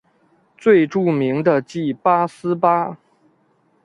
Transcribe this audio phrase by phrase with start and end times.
[0.57, 2.97] 最著名的即八思巴。